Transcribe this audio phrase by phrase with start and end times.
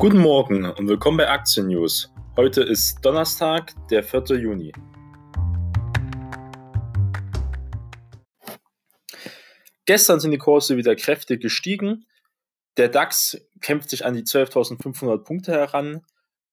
[0.00, 2.14] Guten Morgen und willkommen bei Aktien News.
[2.36, 4.36] Heute ist Donnerstag, der 4.
[4.36, 4.72] Juni.
[9.86, 12.06] Gestern sind die Kurse wieder kräftig gestiegen.
[12.76, 16.04] Der DAX kämpft sich an die 12.500 Punkte heran,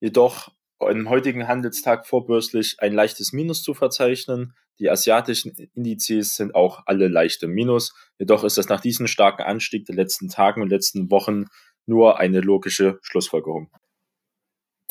[0.00, 0.48] jedoch
[0.80, 4.54] im heutigen Handelstag vorbörslich ein leichtes Minus zu verzeichnen.
[4.80, 7.94] Die asiatischen Indizes sind auch alle leicht im Minus.
[8.18, 11.44] Jedoch ist das nach diesem starken Anstieg der letzten Tagen und letzten Wochen
[11.88, 13.70] nur eine logische Schlussfolgerung.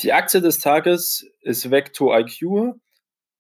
[0.02, 2.76] Die Aktie des Tages ist Vecto IQ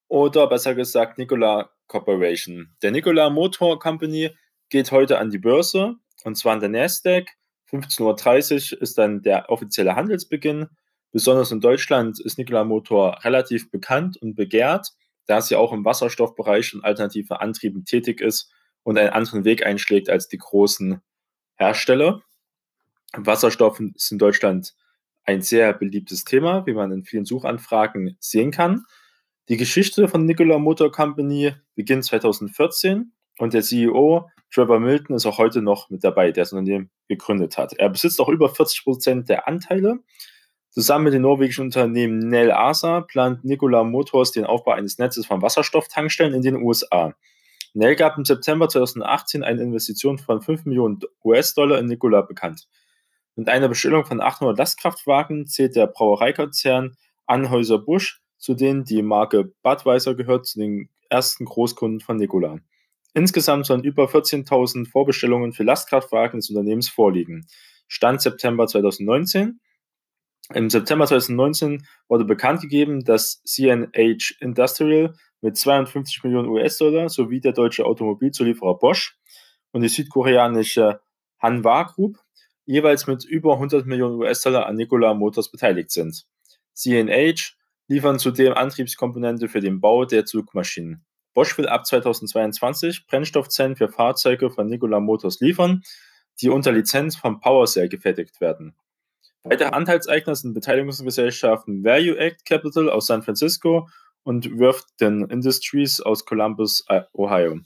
[0.08, 2.76] oder besser gesagt Nikola Corporation.
[2.82, 4.32] Der Nikola Motor Company
[4.70, 7.30] geht heute an die Börse und zwar an der Nasdaq.
[7.70, 10.68] 15.30 Uhr ist dann der offizielle Handelsbeginn.
[11.12, 14.90] Besonders in Deutschland ist Nikola Motor relativ bekannt und begehrt,
[15.26, 18.52] da sie auch im Wasserstoffbereich und alternative Antrieben tätig ist
[18.84, 21.02] und einen anderen Weg einschlägt als die großen
[21.56, 22.24] Hersteller.
[23.16, 24.76] Wasserstoff ist in Deutschland
[25.24, 28.86] ein sehr beliebtes Thema, wie man in vielen Suchanfragen sehen kann.
[29.50, 35.38] Die Geschichte von Nikola Motor Company beginnt 2014 und der CEO Trevor Milton ist auch
[35.38, 37.74] heute noch mit dabei, der das Unternehmen gegründet hat.
[37.74, 40.00] Er besitzt auch über 40 Prozent der Anteile.
[40.70, 45.42] Zusammen mit dem norwegischen Unternehmen Nel Asa plant Nikola Motors den Aufbau eines Netzes von
[45.42, 47.14] Wasserstofftankstellen in den USA.
[47.74, 52.68] Nel gab im September 2018 eine Investition von 5 Millionen US-Dollar in Nikola bekannt.
[53.38, 60.16] Mit einer Bestellung von 800 Lastkraftwagen zählt der Brauereikonzern Anhäuser-Busch, zu denen die Marke Budweiser
[60.16, 62.58] gehört, zu den ersten Großkunden von Nikola.
[63.14, 67.46] Insgesamt sollen über 14.000 Vorbestellungen für Lastkraftwagen des Unternehmens vorliegen.
[67.88, 69.60] Stand September 2019.
[70.56, 77.54] Im September 2019 wurde bekannt gegeben, dass CNH Industrial mit 52 Millionen US-Dollar sowie der
[77.54, 79.16] deutsche Automobilzulieferer Bosch
[79.74, 81.02] und die südkoreanische
[81.38, 82.18] Hanwha Group
[82.68, 86.26] jeweils mit über 100 Millionen US-Dollar an Nikola Motors beteiligt sind.
[86.74, 87.54] CNH
[87.88, 91.04] liefern zudem Antriebskomponente für den Bau der Zugmaschinen.
[91.34, 95.82] Bosch will ab 2022 Brennstoffzellen für Fahrzeuge von Nikola Motors liefern,
[96.42, 98.76] die unter Lizenz von PowerCell gefertigt werden.
[99.44, 103.88] Weitere Anteilseigner sind Beteiligungsgesellschaften Value Act Capital aus San Francisco
[104.24, 107.62] und Worthington Industries aus Columbus, Ohio.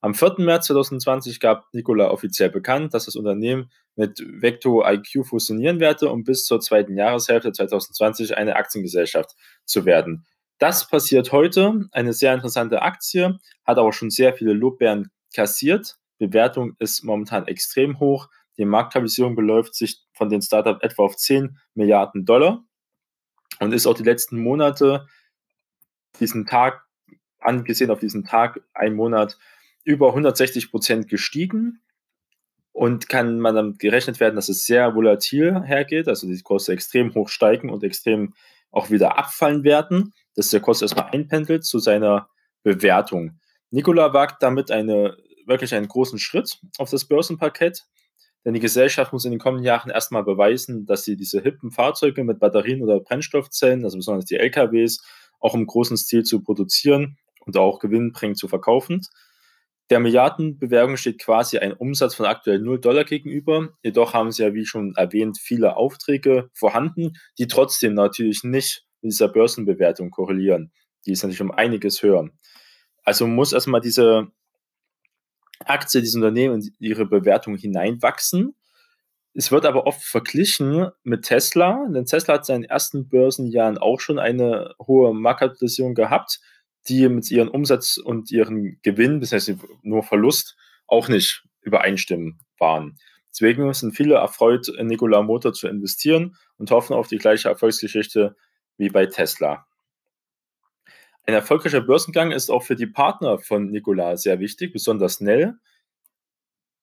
[0.00, 0.36] Am 4.
[0.38, 6.22] März 2020 gab Nikola offiziell bekannt, dass das Unternehmen mit Vecto IQ fusionieren werde, um
[6.22, 9.34] bis zur zweiten Jahreshälfte 2020 eine Aktiengesellschaft
[9.64, 10.26] zu werden.
[10.58, 11.88] Das passiert heute.
[11.92, 15.98] Eine sehr interessante Aktie, hat aber schon sehr viele Lobbeeren kassiert.
[16.18, 18.28] Bewertung ist momentan extrem hoch.
[18.58, 22.64] Die Marktkapitalisierung beläuft sich von den Startups etwa auf 10 Milliarden Dollar
[23.60, 25.06] und ist auch die letzten Monate,
[26.20, 26.86] diesen Tag
[27.38, 29.38] angesehen, auf diesen Tag, ein Monat,
[29.86, 31.80] über 160 Prozent gestiegen
[32.72, 37.14] und kann man dann gerechnet werden, dass es sehr volatil hergeht, also die Kurse extrem
[37.14, 38.34] hoch steigen und extrem
[38.70, 42.28] auch wieder abfallen werden, dass der Kurs erstmal einpendelt zu seiner
[42.62, 43.38] Bewertung.
[43.70, 47.84] Nikola wagt damit eine, wirklich einen großen Schritt auf das Börsenparkett,
[48.44, 52.24] denn die Gesellschaft muss in den kommenden Jahren erstmal beweisen, dass sie diese hippen Fahrzeuge
[52.24, 55.02] mit Batterien oder Brennstoffzellen, also besonders die LKWs,
[55.38, 59.00] auch im großen Stil zu produzieren und auch gewinnbringend zu verkaufen.
[59.90, 63.68] Der Milliardenbewerbung steht quasi ein Umsatz von aktuell 0 Dollar gegenüber.
[63.82, 69.12] Jedoch haben sie ja, wie schon erwähnt, viele Aufträge vorhanden, die trotzdem natürlich nicht mit
[69.12, 70.72] dieser Börsenbewertung korrelieren.
[71.06, 72.28] Die ist natürlich um einiges höher.
[73.04, 74.32] Also muss erstmal diese
[75.60, 78.56] Aktie, dieses Unternehmen in ihre Bewertung hineinwachsen.
[79.34, 84.00] Es wird aber oft verglichen mit Tesla, denn Tesla hat in seinen ersten Börsenjahren auch
[84.00, 86.40] schon eine hohe Marktkapitalisierung gehabt
[86.88, 92.98] die mit ihrem Umsatz und ihrem Gewinn, das heißt nur Verlust, auch nicht übereinstimmen waren.
[93.30, 98.36] Deswegen sind viele erfreut, in Nikola Motor zu investieren und hoffen auf die gleiche Erfolgsgeschichte
[98.78, 99.66] wie bei Tesla.
[101.26, 105.58] Ein erfolgreicher Börsengang ist auch für die Partner von Nikola sehr wichtig, besonders Nell.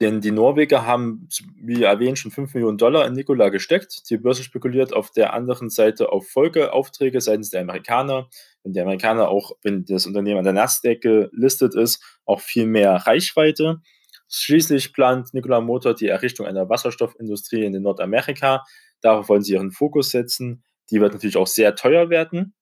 [0.02, 4.10] Denn die Norweger haben, wie erwähnt, schon 5 Millionen Dollar in Nikola gesteckt.
[4.10, 8.27] Die Börse spekuliert auf der anderen Seite auf Folgeaufträge seitens der Amerikaner.
[8.63, 12.95] Wenn die Amerikaner auch, wenn das Unternehmen an der Nasdaq gelistet ist, auch viel mehr
[12.95, 13.81] Reichweite.
[14.30, 18.63] Schließlich plant Nikola Motor die Errichtung einer Wasserstoffindustrie in Nordamerika.
[19.01, 20.63] Darauf wollen sie ihren Fokus setzen.
[20.89, 22.54] Die wird natürlich auch sehr teuer werden.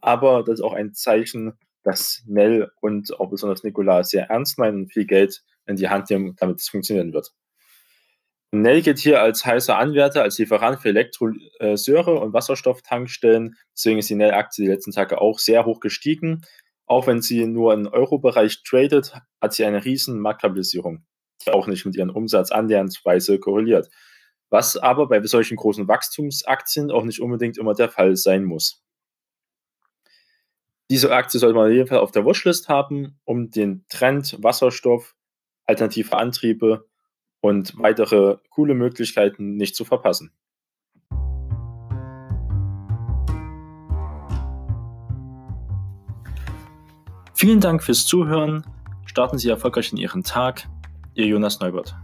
[0.00, 4.82] Aber das ist auch ein Zeichen, dass Nell und auch besonders Nikola sehr ernst meinen
[4.82, 7.32] und viel Geld in die Hand nehmen, damit es funktionieren wird.
[8.62, 13.56] Nell geht hier als heißer Anwärter, als Lieferant für Elektrosäure und Wasserstofftankstellen.
[13.76, 16.42] Deswegen ist die Nell-Aktie die letzten Tage auch sehr hoch gestiegen.
[16.86, 21.04] Auch wenn sie nur im Euro-Bereich tradet, hat sie eine riesen Marktkapitalisierung,
[21.44, 23.88] die auch nicht mit ihrem Umsatz annäherndweise korreliert.
[24.50, 28.84] was aber bei solchen großen Wachstumsaktien auch nicht unbedingt immer der Fall sein muss.
[30.90, 35.16] Diese Aktie sollte man auf jeden Fall auf der Watchlist haben, um den Trend Wasserstoff,
[35.66, 36.86] alternative Antriebe
[37.44, 40.32] und weitere coole Möglichkeiten nicht zu verpassen.
[47.34, 48.64] Vielen Dank fürs Zuhören.
[49.04, 50.66] Starten Sie erfolgreich in Ihren Tag.
[51.12, 51.94] Ihr Jonas Neubert.